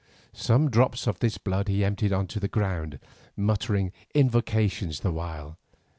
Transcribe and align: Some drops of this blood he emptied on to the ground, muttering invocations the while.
Some 0.33 0.71
drops 0.71 1.05
of 1.05 1.19
this 1.19 1.37
blood 1.37 1.67
he 1.67 1.85
emptied 1.85 2.11
on 2.11 2.25
to 2.29 2.39
the 2.39 2.47
ground, 2.47 2.97
muttering 3.37 3.91
invocations 4.15 5.01
the 5.01 5.11
while. 5.11 5.59